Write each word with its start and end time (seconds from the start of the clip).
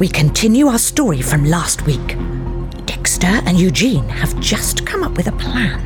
We 0.00 0.08
continue 0.08 0.66
our 0.68 0.78
story 0.78 1.20
from 1.20 1.44
last 1.44 1.84
week. 1.84 2.16
Dexter 2.86 3.26
and 3.44 3.60
Eugene 3.60 4.08
have 4.08 4.40
just 4.40 4.86
come 4.86 5.04
up 5.04 5.14
with 5.14 5.26
a 5.26 5.32
plan. 5.32 5.78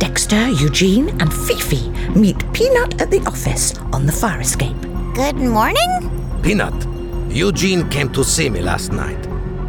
Dexter, 0.00 0.48
Eugene, 0.48 1.08
and 1.20 1.30
Fefe 1.30 2.16
meet 2.16 2.36
Peanut 2.52 3.00
at 3.00 3.12
the 3.12 3.20
office 3.28 3.78
on 3.92 4.06
the 4.06 4.12
fire 4.12 4.40
escape. 4.40 4.76
Good 5.14 5.36
morning? 5.36 5.86
Peanut, 6.42 6.74
Eugene 7.30 7.88
came 7.90 8.12
to 8.12 8.24
see 8.24 8.50
me 8.50 8.60
last 8.60 8.90
night. 8.90 9.24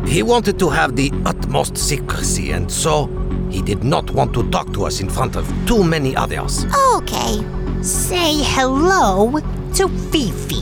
He 0.08 0.24
wanted 0.24 0.58
to 0.58 0.70
have 0.70 0.96
the 0.96 1.12
utmost 1.26 1.78
secrecy, 1.78 2.54
and 2.54 2.72
so 2.72 3.06
he 3.52 3.62
did 3.62 3.84
not 3.84 4.10
want 4.10 4.34
to 4.34 4.50
talk 4.50 4.74
to 4.74 4.86
us 4.86 5.00
in 5.00 5.12
front 5.12 5.36
of 5.36 5.48
too 5.68 5.84
many 5.84 6.16
others. 6.16 6.66
Okay. 6.96 7.40
Say 7.84 8.42
hello 8.42 9.40
to 9.78 9.88
Fefe. 9.88 10.60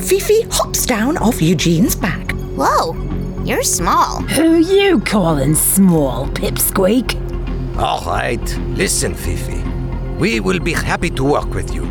Fefe 0.00 0.52
hops 0.52 0.86
down 0.86 1.16
off 1.18 1.40
Eugene's 1.40 1.94
back. 1.94 2.32
Whoa, 2.56 2.96
you're 3.44 3.62
small. 3.62 4.22
Who 4.22 4.56
you 4.56 4.98
calling 4.98 5.54
small, 5.54 6.26
pipsqueak? 6.30 7.14
All 7.78 8.02
right, 8.04 8.58
listen, 8.70 9.14
Fefe. 9.14 9.62
We 10.18 10.40
will 10.40 10.58
be 10.58 10.72
happy 10.72 11.10
to 11.10 11.22
work 11.22 11.54
with 11.54 11.72
you, 11.72 11.86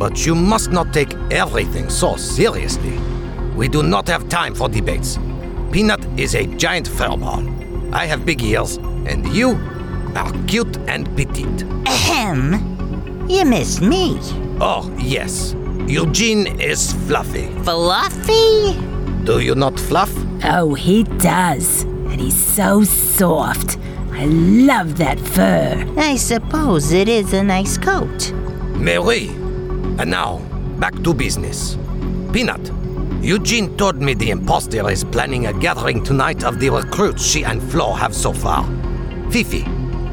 but 0.00 0.26
you 0.26 0.34
must 0.34 0.72
not 0.72 0.92
take 0.92 1.14
everything 1.30 1.88
so 1.88 2.16
seriously. 2.16 2.98
We 3.54 3.68
do 3.68 3.84
not 3.84 4.08
have 4.08 4.28
time 4.28 4.52
for 4.52 4.68
debates. 4.68 5.20
Peanut 5.70 6.04
is 6.18 6.34
a 6.34 6.44
giant 6.56 6.88
furball. 6.88 7.46
I 7.92 8.06
have 8.06 8.26
big 8.26 8.42
ears, 8.42 8.78
and 9.06 9.24
you 9.28 9.50
are 10.16 10.32
cute 10.48 10.76
and 10.88 11.06
petite. 11.16 11.62
Ahem. 11.86 13.28
You 13.28 13.44
miss 13.44 13.80
me. 13.80 14.18
Oh, 14.60 14.92
yes. 14.98 15.54
Eugene 15.88 16.60
is 16.60 16.92
fluffy. 17.06 17.46
Fluffy? 17.62 18.74
Do 19.24 19.38
you 19.38 19.54
not 19.54 19.78
fluff? 19.78 20.12
Oh, 20.42 20.74
he 20.74 21.04
does. 21.04 21.84
And 21.84 22.20
he's 22.20 22.34
so 22.34 22.82
soft. 22.82 23.78
I 24.10 24.24
love 24.26 24.98
that 24.98 25.20
fur. 25.20 25.86
I 25.96 26.16
suppose 26.16 26.90
it 26.90 27.08
is 27.08 27.32
a 27.32 27.44
nice 27.44 27.78
coat. 27.78 28.32
Mary. 28.74 29.28
And 29.98 30.10
now, 30.10 30.38
back 30.80 31.00
to 31.04 31.14
business. 31.14 31.78
Peanut, 32.32 32.72
Eugene 33.22 33.76
told 33.76 33.96
me 33.96 34.14
the 34.14 34.30
impostor 34.30 34.90
is 34.90 35.04
planning 35.04 35.46
a 35.46 35.52
gathering 35.52 36.02
tonight 36.02 36.42
of 36.42 36.58
the 36.58 36.68
recruits 36.70 37.24
she 37.24 37.44
and 37.44 37.62
Flo 37.62 37.92
have 37.92 38.14
so 38.14 38.32
far. 38.32 38.64
Fefe, 39.30 39.62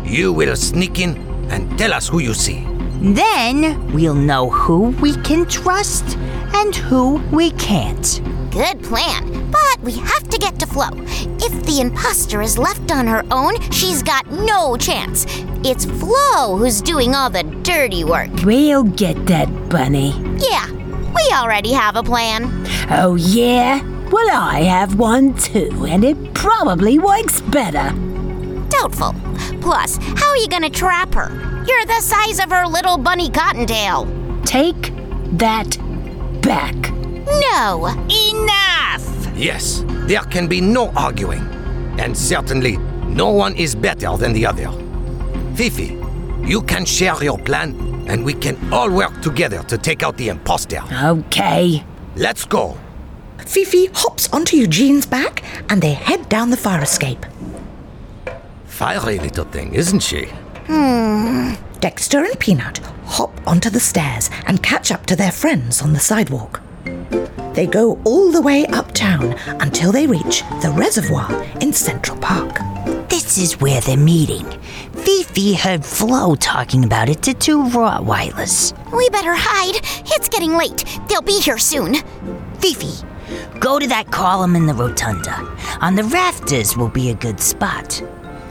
you 0.07 0.34
will 0.34 0.55
sneak 0.55 1.00
in 1.00 1.17
and 1.50 1.75
tell 1.79 1.94
us 1.94 2.07
who 2.07 2.19
you 2.19 2.35
see. 2.35 2.63
Then 3.03 3.91
we'll 3.91 4.16
know 4.16 4.50
who 4.50 4.91
we 5.02 5.14
can 5.24 5.46
trust 5.46 6.18
and 6.56 6.74
who 6.74 7.16
we 7.34 7.52
can't. 7.52 8.22
Good 8.50 8.81
plan, 8.81 9.52
but 9.52 9.81
we 9.81 9.91
have 9.97 10.30
to 10.30 10.38
get 10.38 10.58
to 10.59 10.66
Flo. 10.66 10.88
If 10.94 11.66
the 11.66 11.81
imposter 11.81 12.41
is 12.41 12.58
left 12.58 12.94
on 12.94 13.06
her 13.08 13.25
own, 13.30 13.59
she's 13.72 14.02
got 14.02 14.31
no 14.31 14.78
chance. 14.78 15.25
It's 15.66 15.84
Flo 15.84 16.56
who's 16.56 16.81
doing 16.81 17.14
all 17.14 17.30
the 17.30 17.44
dirty 17.64 18.06
work. 18.06 18.30
We'll 18.46 18.84
get 18.84 19.25
that 19.25 19.50
bunny. 19.70 20.12
Yeah, 20.38 20.72
we 20.72 21.30
already 21.34 21.74
have 21.74 21.97
a 21.97 22.03
plan. 22.03 22.46
Oh, 22.90 23.16
yeah? 23.16 23.84
Well, 24.12 24.30
I 24.41 24.62
have 24.62 24.97
one 24.97 25.34
too, 25.35 25.88
and 25.90 26.06
it 26.06 26.34
probably 26.34 27.00
works 27.00 27.41
better. 27.41 27.90
Doubtful. 28.70 29.14
Plus, 29.59 29.97
how 29.97 30.30
are 30.30 30.38
you 30.38 30.47
gonna 30.47 30.70
trap 30.70 31.14
her? 31.16 31.53
You're 31.68 31.85
the 31.85 32.01
size 32.01 32.40
of 32.40 32.50
her 32.51 32.68
little 32.68 32.97
bunny 32.97 33.29
cottontail. 33.29 34.07
Take 34.46 34.91
that 35.38 35.78
back. 36.41 36.75
No. 37.51 37.88
Enough! 38.09 39.38
Yes, 39.38 39.84
there 40.07 40.23
can 40.23 40.47
be 40.47 40.59
no 40.62 40.90
arguing. 40.91 41.41
And 42.00 42.18
certainly, 42.18 42.78
no 43.07 43.29
one 43.29 43.56
is 43.56 43.75
better 43.75 44.18
than 44.18 44.34
the 44.34 44.46
other. 44.46 44.68
Fefe, 45.56 46.47
you 46.47 46.62
can 46.63 46.85
share 46.85 47.23
your 47.23 47.38
plan, 47.38 47.75
and 48.07 48.25
we 48.25 48.34
can 48.34 48.57
all 48.73 48.90
work 48.91 49.22
together 49.22 49.63
to 49.63 49.78
take 49.78 50.03
out 50.03 50.18
the 50.18 50.29
imposter. 50.29 50.81
Okay. 51.03 51.84
Let's 52.16 52.46
go. 52.46 52.78
Fefe 53.38 53.90
hops 53.96 54.31
onto 54.34 54.57
Eugene's 54.57 55.06
back 55.06 55.44
and 55.69 55.81
they 55.81 55.94
head 55.94 56.29
down 56.29 56.50
the 56.50 56.57
fire 56.57 56.81
escape. 56.81 57.25
Fiery 58.66 59.19
little 59.19 59.46
thing, 59.46 59.73
isn't 59.73 60.02
she? 60.02 60.29
Hmm. 60.68 61.53
Dexter 61.79 62.24
and 62.24 62.40
Peanut 62.40 62.78
hop 63.06 63.31
onto 63.46 63.69
the 63.69 63.79
stairs 63.79 64.29
and 64.46 64.63
catch 64.63 64.91
up 64.91 65.06
to 65.07 65.16
their 65.16 65.31
friends 65.31 65.81
on 65.81 65.94
the 65.94 66.00
sidewalk. 66.00 66.62
They 67.53 67.68
go 67.68 68.00
all 68.03 68.31
the 68.31 68.41
way 68.41 68.66
uptown 68.68 69.34
until 69.62 69.91
they 69.91 70.07
reach 70.07 70.44
the 70.62 70.73
reservoir 70.75 71.31
in 71.62 71.73
Central 71.73 72.18
Park. 72.18 72.59
This 73.09 73.38
is 73.38 73.59
where 73.62 73.81
they're 73.81 73.97
meeting. 73.97 74.46
Fefe 74.94 75.56
heard 75.56 75.85
Flo 75.85 76.35
talking 76.35 76.84
about 76.84 77.09
it 77.09 77.22
to 77.23 77.34
two 77.34 77.63
Rottweilers. 77.63 78.73
We 78.96 79.07
better 79.09 79.35
hide. 79.35 79.81
It's 80.16 80.29
getting 80.29 80.53
late. 80.53 80.85
They'll 81.07 81.22
be 81.22 81.40
here 81.40 81.59
soon. 81.59 81.96
Fefe, 82.59 83.06
go 83.59 83.78
to 83.78 83.88
that 83.88 84.09
column 84.12 84.56
in 84.56 84.66
the 84.66 84.73
rotunda. 84.73 85.35
On 85.81 85.96
the 85.96 86.06
rafters 86.06 86.75
will 86.75 86.90
be 86.90 87.09
a 87.09 87.16
good 87.16 87.40
spot. 87.40 88.02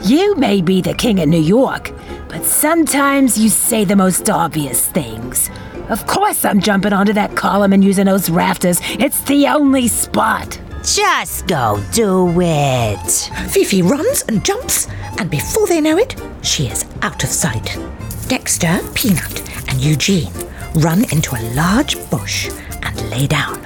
You 0.05 0.35
may 0.35 0.61
be 0.61 0.81
the 0.81 0.95
king 0.95 1.21
of 1.21 1.29
New 1.29 1.41
York, 1.41 1.93
but 2.29 2.45
sometimes 2.45 3.39
you 3.39 3.49
say 3.49 3.85
the 3.85 3.95
most 3.95 4.29
obvious 4.29 4.89
things. 4.89 5.49
Of 5.91 6.09
course, 6.09 6.45
I'm 6.45 6.61
jumping 6.61 6.93
onto 6.93 7.13
that 7.13 7.37
column 7.37 7.73
and 7.73 7.85
using 7.85 8.07
those 8.07 8.29
rafters. 8.29 8.81
It's 8.83 9.21
the 9.23 9.47
only 9.47 9.87
spot. 9.87 10.61
Just 10.83 11.47
go 11.47 11.81
do 11.93 12.29
it. 12.41 12.99
Fefe 12.99 13.89
runs 13.89 14.23
and 14.23 14.45
jumps, 14.45 14.89
and 15.21 15.31
before 15.31 15.69
they 15.69 15.81
know 15.81 15.99
it, 15.99 16.21
she 16.43 16.67
is 16.67 16.85
out 17.03 17.23
of 17.23 17.31
sight. 17.31 17.79
Dexter, 18.27 18.81
Peanut, 18.95 19.41
and 19.69 19.81
Eugene 19.81 20.33
run 20.75 21.05
into 21.13 21.37
a 21.37 21.47
large 21.55 21.95
bush 22.11 22.51
and 22.83 23.11
lay 23.11 23.29
down. 23.29 23.61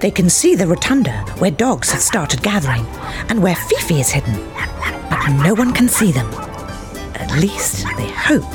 They 0.00 0.10
can 0.10 0.28
see 0.28 0.56
the 0.56 0.66
rotunda 0.66 1.20
where 1.38 1.52
dogs 1.52 1.92
have 1.92 2.00
started 2.00 2.42
gathering 2.42 2.84
and 3.28 3.40
where 3.40 3.54
Fefe 3.54 4.00
is 4.00 4.10
hidden, 4.10 4.34
but 5.20 5.42
no 5.42 5.54
one 5.54 5.72
can 5.72 5.88
see 5.88 6.12
them. 6.12 6.26
At 7.14 7.30
least 7.38 7.84
they 7.96 8.10
hope. 8.10 8.50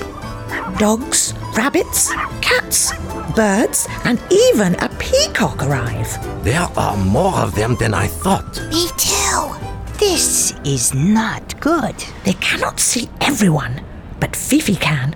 Dogs, 0.80 1.34
rabbits, 1.56 2.12
cats, 2.42 2.92
birds, 3.36 3.88
and 4.04 4.22
even 4.32 4.76
a 4.76 4.90
peacock 5.00 5.64
arrive. 5.64 6.44
There 6.44 6.68
are 6.76 6.98
more 6.98 7.36
of 7.36 7.56
them 7.56 7.76
than 7.76 7.94
I 7.94 8.08
thought. 8.08 8.60
Me 8.70 8.88
too. 8.98 9.56
This 10.00 10.54
is 10.66 10.94
not 10.94 11.60
good. 11.62 11.96
They 12.24 12.34
cannot 12.34 12.80
see 12.80 13.10
everyone, 13.22 13.82
but 14.20 14.32
Fefe 14.32 14.80
can. 14.80 15.16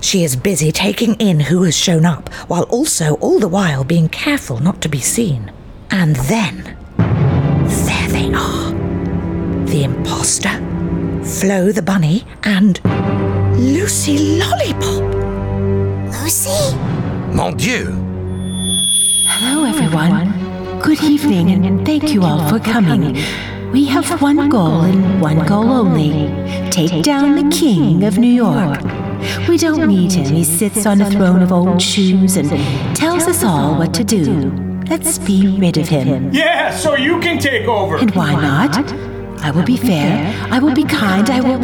She 0.00 0.24
is 0.24 0.34
busy 0.36 0.72
taking 0.72 1.14
in 1.14 1.40
who 1.40 1.62
has 1.62 1.76
shown 1.76 2.04
up, 2.04 2.28
while 2.48 2.64
also 2.64 3.14
all 3.16 3.38
the 3.38 3.48
while 3.48 3.84
being 3.84 4.08
careful 4.08 4.58
not 4.58 4.80
to 4.82 4.88
be 4.88 5.00
seen. 5.00 5.52
And 5.90 6.16
then, 6.16 6.76
there 6.96 8.08
they 8.08 8.32
are 8.34 8.72
the 9.66 9.84
imposter, 9.84 10.48
Flo 11.26 11.72
the 11.72 11.82
bunny, 11.82 12.22
and 12.44 12.80
Lucy 13.58 14.38
Lollipop. 14.38 15.02
Lucy? 16.22 16.76
Mon 17.34 17.56
Dieu! 17.56 17.86
Hello, 19.26 19.64
everyone. 19.64 20.78
Good 20.80 21.02
evening, 21.02 21.50
and 21.66 21.84
thank 21.84 22.14
you 22.14 22.22
all 22.22 22.48
for 22.48 22.60
coming. 22.60 23.16
We 23.72 23.86
have 23.86 24.22
one 24.22 24.48
goal 24.48 24.82
and 24.82 25.20
one 25.20 25.44
goal 25.46 25.68
only 25.72 26.30
take 26.70 27.02
down 27.02 27.34
the 27.34 27.54
King 27.54 28.04
of 28.04 28.18
New 28.18 28.32
York. 28.32 28.80
We 29.48 29.58
don't 29.58 29.88
need 29.88 30.12
him. 30.12 30.32
He 30.32 30.44
sits 30.44 30.86
on 30.86 31.00
a 31.00 31.10
throne 31.10 31.42
of 31.42 31.50
old 31.50 31.82
shoes 31.82 32.36
and 32.36 32.48
tells 32.96 33.26
us 33.26 33.42
all 33.42 33.76
what 33.76 33.92
to 33.94 34.04
do. 34.04 34.52
Let's 34.88 35.18
be 35.18 35.58
rid 35.58 35.76
of 35.76 35.88
him. 35.88 36.32
Yeah, 36.32 36.70
so 36.70 36.94
you 36.94 37.18
can 37.18 37.40
take 37.40 37.66
over. 37.66 37.96
And 37.96 38.14
why 38.14 38.32
not? 38.34 39.15
I 39.42 39.50
will 39.50 39.64
be 39.64 39.76
fair, 39.76 40.34
I 40.50 40.58
will 40.58 40.74
be 40.74 40.84
kind, 40.84 41.28
I 41.30 41.40
will 41.40 41.58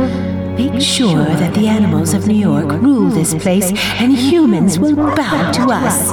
make 0.57 0.81
sure 0.81 1.25
that 1.25 1.55
the 1.55 1.67
animals 1.67 2.15
of 2.15 2.27
New 2.27 2.37
York 2.37 2.71
rule 2.83 3.09
this 3.09 3.35
place 3.35 3.73
and 4.01 4.13
humans 4.13 4.79
will 4.79 4.97
bow 4.97 5.51
to 5.53 5.63
us. 5.71 6.09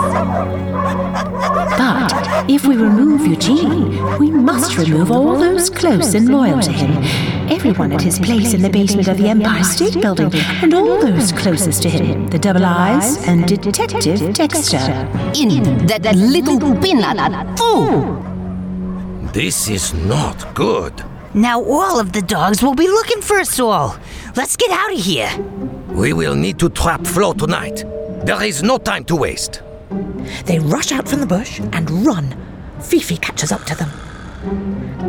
But 1.78 2.50
if 2.50 2.66
we 2.66 2.76
remove 2.76 3.26
Eugene, 3.28 4.18
we 4.18 4.32
must 4.32 4.78
remove 4.78 5.12
all 5.12 5.38
those 5.38 5.70
close 5.70 6.14
and 6.14 6.30
loyal 6.30 6.60
to 6.62 6.72
him. 6.72 7.04
Everyone 7.52 7.92
at 7.92 8.02
his 8.02 8.20
place 8.20 8.54
in 8.54 8.62
the 8.62 8.70
basement 8.70 9.08
of 9.08 9.18
the 9.18 9.28
Empire 9.28 9.64
State 9.64 10.02
Building, 10.02 10.32
and 10.62 10.74
all 10.74 11.02
those 11.02 11.32
closest 11.32 11.82
to 11.84 11.90
him 11.90 12.28
the 12.28 12.40
Double 12.40 12.66
Eyes 12.66 13.28
and 13.28 13.48
Detective 13.48 14.34
Dexter. 14.34 14.78
In 15.36 15.88
that 15.88 16.16
little 16.16 16.60
peanut 16.82 17.58
fool! 17.58 18.26
This 19.34 19.70
is 19.70 19.94
not 19.94 20.54
good. 20.56 21.09
Now 21.34 21.64
all 21.64 22.00
of 22.00 22.12
the 22.12 22.24
dogs 22.24 22.64
will 22.64 22.74
be 22.74 22.88
looking 22.88 23.22
for 23.22 23.38
us 23.38 23.60
all. 23.60 23.96
Let's 24.36 24.56
get 24.56 24.72
out 24.72 24.92
of 24.92 25.00
here. 25.00 25.30
We 25.90 26.12
will 26.14 26.34
need 26.34 26.58
to 26.60 26.70
trap 26.70 27.06
Flo 27.06 27.34
tonight. 27.34 27.84
There 28.26 28.42
is 28.42 28.64
no 28.64 28.80
time 28.80 29.04
to 29.06 29.16
waste. 29.16 29.62
They 30.46 30.58
rush 30.58 30.92
out 30.92 31.08
from 31.08 31.20
the 31.20 31.28
bush 31.28 31.60
and 31.60 31.90
run. 32.06 32.36
Fefe 32.80 33.22
catches 33.22 33.52
up 33.52 33.64
to 33.66 33.76
them. 33.76 33.90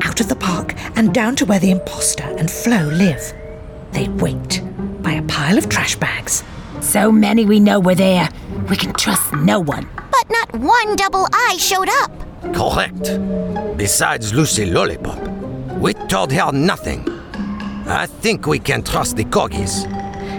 Out 0.02 0.20
of 0.20 0.28
the 0.28 0.36
park 0.36 0.74
and 0.96 1.14
down 1.14 1.36
to 1.36 1.46
where 1.46 1.58
the 1.58 1.70
imposter 1.70 2.24
and 2.24 2.50
Flo 2.50 2.86
live. 2.88 3.32
They 3.92 4.08
wait 4.08 4.62
by 5.02 5.12
a 5.12 5.22
pile 5.22 5.56
of 5.56 5.70
trash 5.70 5.96
bags. 5.96 6.44
So 6.80 7.10
many 7.10 7.46
we 7.46 7.60
know 7.60 7.80
were 7.80 7.94
there. 7.94 8.28
We 8.68 8.76
can 8.76 8.92
trust 8.92 9.32
no 9.32 9.58
one. 9.60 9.88
But 9.96 10.28
not 10.28 10.52
one 10.54 10.96
double 10.96 11.26
eye 11.32 11.56
showed 11.58 11.88
up. 11.88 12.12
Correct. 12.54 13.18
Besides 13.76 14.34
Lucy 14.34 14.66
Lollipop, 14.66 15.39
we 15.80 15.94
told 15.94 16.30
her 16.30 16.52
nothing. 16.52 17.08
I 17.86 18.06
think 18.06 18.46
we 18.46 18.58
can 18.58 18.82
trust 18.82 19.16
the 19.16 19.24
corgis. 19.24 19.86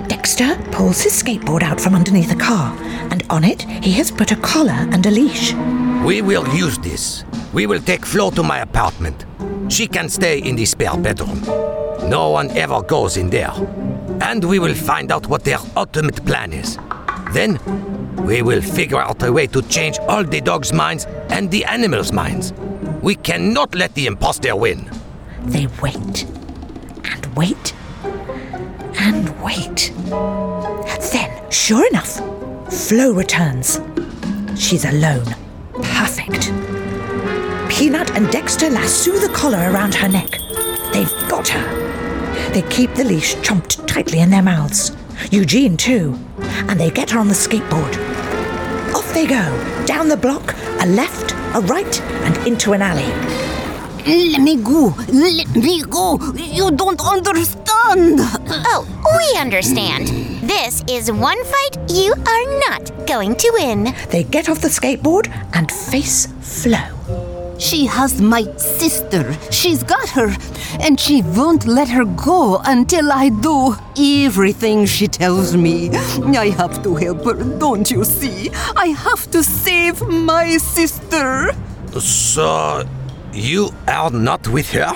Dexter 0.08 0.56
pulls 0.72 1.02
his 1.02 1.14
skateboard 1.22 1.64
out 1.64 1.82
from 1.82 1.96
underneath 1.96 2.32
a 2.32 2.36
car, 2.36 2.78
and 3.10 3.24
on 3.30 3.44
it 3.44 3.64
he 3.84 3.92
has 3.94 4.12
put 4.12 4.32
a 4.32 4.36
collar 4.36 4.88
and 4.92 5.06
a 5.06 5.10
leash. 5.10 5.54
We 6.06 6.22
will 6.22 6.48
use 6.50 6.78
this. 6.78 7.26
We 7.54 7.66
will 7.66 7.82
take 7.82 8.06
Flo 8.06 8.30
to 8.32 8.44
my 8.44 8.60
apartment. 8.60 9.26
She 9.70 9.88
can 9.88 10.10
stay 10.10 10.40
in 10.40 10.56
the 10.56 10.66
spare 10.66 10.96
bedroom. 10.96 11.42
No 12.08 12.30
one 12.30 12.52
ever 12.52 12.82
goes 12.84 13.18
in 13.18 13.30
there. 13.30 13.52
And 14.22 14.44
we 14.44 14.60
will 14.60 14.76
find 14.76 15.12
out 15.12 15.28
what 15.28 15.44
their 15.44 15.60
ultimate 15.76 16.24
plan 16.26 16.54
is. 16.54 16.78
Then, 17.32 17.60
we 18.26 18.44
will 18.44 18.62
figure 18.62 19.00
out 19.00 19.24
a 19.24 19.32
way 19.32 19.48
to 19.48 19.62
change 19.64 19.98
all 20.08 20.24
the 20.24 20.42
dogs' 20.42 20.72
minds 20.72 21.06
and 21.30 21.50
the 21.50 21.66
animals' 21.66 22.12
minds. 22.12 22.54
We 23.02 23.16
cannot 23.16 23.74
let 23.74 23.96
the 23.96 24.06
imposter 24.06 24.56
win. 24.56 25.01
They 25.46 25.68
wait 25.82 26.26
and 27.04 27.26
wait 27.36 27.74
and 28.98 29.42
wait. 29.42 29.92
Then, 31.12 31.52
sure 31.52 31.88
enough, 31.88 32.20
Flo 32.72 33.12
returns. 33.12 33.80
She's 34.56 34.86
alone. 34.86 35.26
Perfect. 35.74 36.52
Peanut 37.70 38.12
and 38.12 38.30
Dexter 38.32 38.70
lasso 38.70 39.12
the 39.14 39.34
collar 39.34 39.72
around 39.72 39.96
her 39.96 40.08
neck. 40.08 40.30
They've 40.94 41.30
got 41.30 41.48
her. 41.48 42.52
They 42.54 42.62
keep 42.64 42.94
the 42.94 43.04
leash 43.04 43.36
chomped 43.38 43.88
tightly 43.88 44.20
in 44.20 44.30
their 44.30 44.44
mouths. 44.44 44.96
Eugene, 45.32 45.78
too. 45.78 46.18
And 46.68 46.80
they 46.80 46.92
get 46.92 47.10
her 47.12 47.20
on 47.20 47.28
the 47.28 47.34
skateboard. 47.34 47.96
Off 48.94 49.14
they 49.14 49.26
go, 49.26 49.86
down 49.86 50.10
the 50.10 50.18
block, 50.18 50.54
a 50.82 50.86
left, 50.86 51.32
a 51.56 51.62
right, 51.62 52.02
and 52.02 52.38
into 52.48 52.74
an 52.74 52.82
alley. 52.82 53.41
Let 54.06 54.42
me 54.42 54.56
go! 54.58 54.96
Let 55.10 55.56
me 55.56 55.84
go! 55.84 56.20
You 56.36 56.72
don't 56.72 57.00
understand! 57.02 58.20
Oh, 58.20 58.86
we 59.18 59.40
understand. 59.40 60.08
This 60.42 60.84
is 60.90 61.12
one 61.12 61.44
fight 61.46 61.78
you 61.90 62.14
are 62.14 62.60
not 62.70 63.08
going 63.08 63.36
to 63.36 63.52
win. 63.54 63.94
They 64.10 64.24
get 64.24 64.50
off 64.50 64.62
the 64.62 64.70
skateboard 64.70 65.28
and 65.54 65.72
face 65.72 66.28
Flo. 66.42 67.58
She 67.60 67.86
has 67.86 68.20
my 68.20 68.44
sister. 68.58 69.34
She's 69.52 69.84
got 69.84 70.10
her. 70.10 70.36
And 70.80 71.00
she 71.00 71.22
won't 71.22 71.68
let 71.68 71.90
her 71.90 72.06
go 72.06 72.60
until 72.66 73.12
I 73.12 73.30
do 73.30 73.76
everything 73.98 74.88
she 74.88 75.08
tells 75.08 75.56
me. 75.56 75.92
I 75.92 76.50
have 76.58 76.82
to 76.82 76.96
help 76.96 77.24
her, 77.26 77.36
don't 77.60 77.90
you 77.92 78.04
see? 78.04 78.50
I 78.76 78.88
have 78.88 79.30
to 79.30 79.44
save 79.44 80.02
my 80.08 80.58
sister. 80.58 81.52
So, 82.00 82.88
you 83.34 83.74
are 83.88 84.12
not 84.12 84.48
with 84.48 84.72
her? 84.72 84.94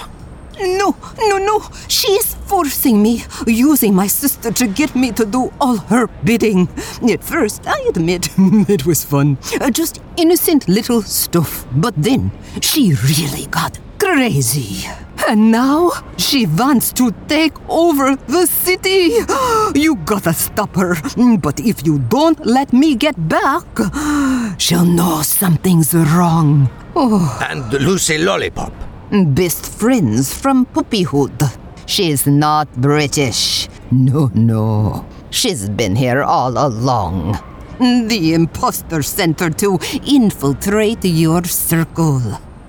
No, 0.60 0.96
no, 1.18 1.38
no. 1.38 1.64
She 1.88 2.14
is 2.14 2.34
forcing 2.46 3.02
me, 3.02 3.24
using 3.46 3.94
my 3.94 4.08
sister 4.08 4.52
to 4.52 4.68
get 4.68 4.96
me 4.96 5.12
to 5.12 5.26
do 5.26 5.52
all 5.60 5.78
her 5.78 6.08
bidding. 6.24 6.70
At 7.10 7.24
first, 7.24 7.68
I 7.68 7.78
admit, 7.90 8.30
it 8.38 8.86
was 8.86 9.04
fun. 9.04 9.38
Uh, 9.60 9.70
just 9.70 10.02
innocent 10.18 10.68
little 10.68 11.02
stuff. 11.02 11.66
But 11.74 11.94
then, 11.98 12.32
she 12.62 12.94
really 12.94 13.48
got 13.48 13.78
crazy. 14.00 14.88
And 15.28 15.52
now, 15.52 15.92
she 16.18 16.46
wants 16.46 16.94
to 16.94 17.12
take 17.28 17.54
over 17.70 18.16
the 18.16 18.46
city. 18.46 19.20
You 19.76 19.96
gotta 20.06 20.34
stop 20.34 20.76
her. 20.76 20.96
But 21.38 21.60
if 21.60 21.86
you 21.86 22.00
don't 22.00 22.46
let 22.46 22.72
me 22.72 22.96
get 22.96 23.16
back, 23.28 23.66
she'll 24.58 24.86
know 24.86 25.22
something's 25.22 25.94
wrong. 25.94 26.70
Oh. 26.96 27.40
And 27.50 27.72
Lucy 27.74 28.18
Lollipop. 28.18 28.74
Best 29.12 29.66
friends 29.66 30.34
from 30.34 30.66
puppyhood. 30.66 31.52
She's 31.86 32.26
not 32.26 32.72
British. 32.80 33.68
No, 33.92 34.32
no. 34.34 35.06
She's 35.30 35.70
been 35.70 35.96
here 35.96 36.24
all 36.24 36.58
along. 36.58 37.38
The 37.80 38.34
imposter 38.34 39.04
sent 39.04 39.42
her 39.42 39.50
to 39.50 39.78
infiltrate 40.08 41.04
your 41.04 41.44
circle. 41.44 42.22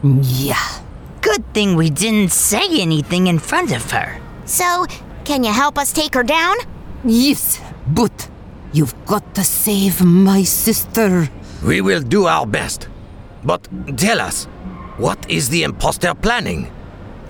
Yeah. 0.02 0.82
Good 1.20 1.44
thing 1.54 1.76
we 1.76 1.90
didn't 1.90 2.32
say 2.32 2.80
anything 2.80 3.28
in 3.28 3.38
front 3.38 3.70
of 3.72 3.90
her. 3.92 4.20
So, 4.44 4.86
can 5.24 5.44
you 5.44 5.52
help 5.52 5.78
us 5.78 5.92
take 5.92 6.14
her 6.14 6.24
down? 6.24 6.56
Yes, 7.04 7.60
but 7.86 8.28
you've 8.72 8.94
got 9.06 9.34
to 9.36 9.44
save 9.44 10.04
my 10.04 10.42
sister. 10.42 11.28
We 11.64 11.80
will 11.80 12.02
do 12.02 12.26
our 12.26 12.46
best. 12.46 12.88
But 13.46 13.68
tell 13.96 14.20
us, 14.20 14.44
what 14.98 15.30
is 15.30 15.48
the 15.48 15.62
imposter 15.62 16.14
planning? 16.14 16.68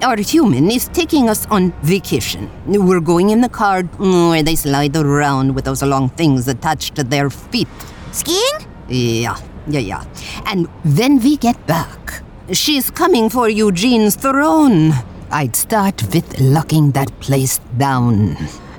Our 0.00 0.16
human 0.16 0.70
is 0.70 0.88
taking 0.88 1.28
us 1.28 1.46
on 1.46 1.72
vacation. 1.82 2.50
We're 2.66 3.00
going 3.00 3.28
in 3.30 3.42
the 3.42 3.50
car 3.50 3.82
where 3.82 4.42
they 4.42 4.56
slide 4.56 4.96
around 4.96 5.54
with 5.54 5.66
those 5.66 5.82
long 5.82 6.08
things 6.08 6.48
attached 6.48 6.94
to 6.96 7.04
their 7.04 7.28
feet. 7.28 7.68
Skiing? 8.12 8.66
Yeah, 8.88 9.36
yeah, 9.68 9.80
yeah. 9.80 10.04
And 10.46 10.68
then 10.84 11.18
we 11.18 11.36
get 11.36 11.66
back. 11.66 12.22
She's 12.52 12.90
coming 12.90 13.28
for 13.28 13.48
Eugene's 13.50 14.16
throne. 14.16 14.92
I'd 15.30 15.54
start 15.54 16.02
with 16.14 16.40
locking 16.40 16.92
that 16.92 17.10
place 17.20 17.58
down. 17.76 18.36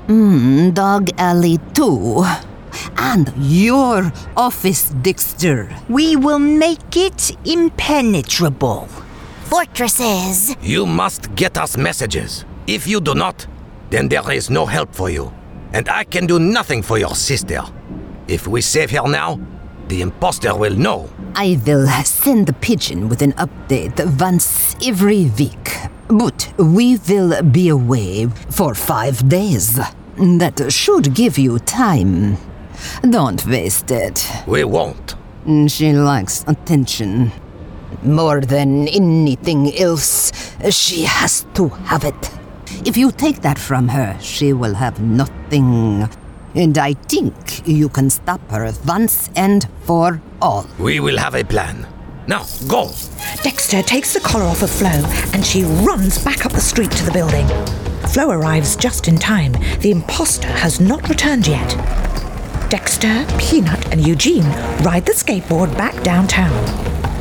Mm, 0.08 0.74
Dog 0.74 1.10
Alley 1.20 1.60
too. 1.74 2.24
And 2.98 3.34
your 3.38 4.12
office, 4.36 4.90
Dexter. 5.02 5.70
We 5.90 6.16
will 6.16 6.40
make 6.40 6.96
it 6.96 7.32
impenetrable. 7.46 8.88
Fortresses. 9.46 10.56
You 10.62 10.86
must 10.86 11.34
get 11.36 11.58
us 11.58 11.78
messages. 11.78 12.46
If 12.68 12.88
you 12.88 13.00
do 13.00 13.16
not, 13.16 13.48
then 13.90 14.10
there 14.10 14.30
is 14.32 14.50
no 14.50 14.66
help 14.66 14.94
for 14.94 15.10
you. 15.10 15.32
And 15.74 15.88
I 15.90 16.04
can 16.04 16.28
do 16.28 16.40
nothing 16.40 16.82
for 16.82 16.98
your 16.98 17.16
sister. 17.16 17.62
If 18.28 18.48
we 18.48 18.62
save 18.62 18.92
her 18.92 19.08
now, 19.08 19.40
the 19.88 20.02
imposter 20.02 20.54
will 20.56 20.76
know. 20.76 21.10
I 21.36 21.60
will 21.66 21.88
send 22.04 22.48
the 22.48 22.54
pigeon 22.54 23.08
with 23.08 23.22
an 23.22 23.34
update 23.34 24.20
once 24.20 24.76
every 24.86 25.32
week. 25.38 25.72
But 26.10 26.52
we 26.58 26.98
will 27.08 27.42
be 27.44 27.70
away 27.70 28.28
for 28.50 28.74
five 28.76 29.30
days. 29.30 29.80
That 30.18 30.72
should 30.72 31.14
give 31.14 31.38
you 31.38 31.60
time. 31.60 32.38
Don't 33.10 33.46
waste 33.46 33.92
it. 33.92 34.28
We 34.48 34.64
won't. 34.64 35.16
Mm, 35.46 35.72
she 35.72 35.94
likes 35.94 36.44
attention. 36.48 37.32
More 38.04 38.42
than 38.42 38.88
anything 38.88 39.78
else, 39.78 40.32
she 40.70 41.04
has 41.04 41.46
to 41.54 41.70
have 41.70 42.04
it. 42.04 42.32
If 42.86 42.98
you 42.98 43.12
take 43.12 43.42
that 43.42 43.58
from 43.58 43.88
her, 43.90 44.18
she 44.22 44.54
will 44.54 44.76
have 44.76 45.02
nothing. 45.02 46.10
And 46.54 46.78
I 46.78 46.94
think 46.94 47.68
you 47.68 47.90
can 47.90 48.10
stop 48.10 48.42
her 48.52 48.72
once 48.86 49.30
and 49.36 49.68
for 49.84 50.22
all. 50.42 50.68
We 50.80 51.00
will 51.00 51.18
have 51.18 51.36
a 51.36 51.44
plan. 51.44 51.88
Now, 52.28 52.46
go! 52.68 52.92
Dexter 53.42 53.82
takes 53.82 54.14
the 54.14 54.20
collar 54.20 54.46
off 54.46 54.62
of 54.64 54.70
Flo 54.70 54.90
and 55.34 55.46
she 55.46 55.64
runs 55.64 56.22
back 56.24 56.46
up 56.46 56.52
the 56.52 56.60
street 56.60 56.92
to 56.92 57.06
the 57.06 57.12
building. 57.12 57.48
Flo 58.10 58.32
arrives 58.32 58.76
just 58.76 59.08
in 59.08 59.18
time. 59.18 59.54
The 59.80 59.92
imposter 59.92 60.48
has 60.48 60.80
not 60.80 61.08
returned 61.08 61.48
yet. 61.48 61.74
Dexter, 62.70 63.26
Peanut, 63.40 63.94
and 63.94 64.06
Eugene 64.06 64.44
ride 64.84 65.06
the 65.06 65.14
skateboard 65.14 65.72
back 65.78 66.04
downtown. 66.04 66.52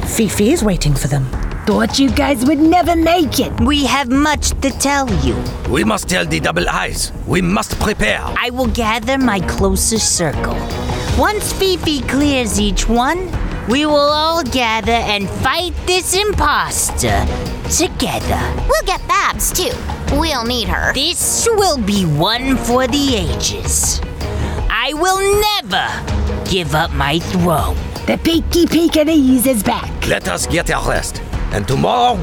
Fefe 0.02 0.52
is 0.52 0.64
waiting 0.64 0.92
for 0.92 1.06
them. 1.06 1.24
Thought 1.66 2.00
you 2.00 2.10
guys 2.10 2.44
would 2.44 2.58
never 2.58 2.96
make 2.96 3.38
it. 3.38 3.52
We 3.60 3.84
have 3.86 4.08
much 4.08 4.50
to 4.60 4.70
tell 4.70 5.08
you. 5.24 5.36
We 5.70 5.84
must 5.84 6.08
tell 6.08 6.24
the 6.26 6.40
double 6.40 6.68
eyes. 6.68 7.12
We 7.28 7.42
must 7.42 7.78
prepare. 7.78 8.22
I 8.22 8.50
will 8.50 8.66
gather 8.66 9.18
my 9.18 9.38
closest 9.40 10.16
circle. 10.16 10.54
Once 11.16 11.52
Fefe 11.52 12.08
clears 12.08 12.58
each 12.58 12.88
one, 12.88 13.30
we 13.68 13.86
will 13.86 13.96
all 13.96 14.42
gather 14.42 14.92
and 14.92 15.28
fight 15.28 15.74
this 15.86 16.14
imposter 16.14 17.24
together. 17.70 18.40
We'll 18.68 18.86
get 18.86 19.06
Babs, 19.06 19.52
too. 19.52 19.74
We'll 20.16 20.44
need 20.44 20.66
her. 20.66 20.92
This 20.92 21.46
will 21.52 21.78
be 21.78 22.04
one 22.04 22.56
for 22.56 22.88
the 22.88 23.14
ages. 23.14 24.00
I 24.88 24.92
will 24.92 25.18
never 25.18 26.48
give 26.48 26.76
up 26.76 26.92
my 26.92 27.18
throne. 27.18 27.74
The 28.06 28.20
Peaky 28.22 28.66
Pekinese 28.66 29.48
is 29.48 29.64
back. 29.64 29.90
Let 30.06 30.28
us 30.28 30.46
get 30.46 30.70
a 30.70 30.80
rest. 30.88 31.20
And 31.50 31.66
tomorrow, 31.66 32.14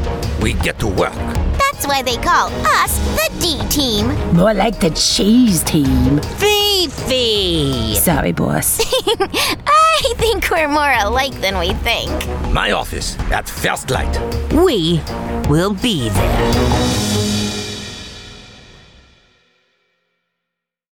we 0.41 0.53
get 0.53 0.79
to 0.79 0.87
work. 0.87 1.13
That's 1.59 1.85
why 1.85 2.01
they 2.03 2.15
call 2.15 2.47
us 2.81 2.97
the 3.17 3.29
D 3.41 3.59
Team. 3.67 4.07
More 4.33 4.53
like 4.53 4.79
the 4.79 4.91
cheese 4.91 5.61
team. 5.63 6.19
Fefe! 6.39 7.95
Sorry, 7.97 8.31
boss. 8.31 8.79
I 9.19 10.13
think 10.15 10.49
we're 10.49 10.69
more 10.69 10.93
alike 11.03 11.33
than 11.41 11.59
we 11.59 11.73
think. 11.83 12.11
My 12.53 12.71
office 12.71 13.19
at 13.31 13.49
first 13.49 13.89
light. 13.89 14.17
We 14.53 15.01
will 15.49 15.73
be 15.73 16.07
there. 16.07 17.12